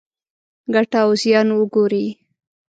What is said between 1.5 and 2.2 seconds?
وګورئ.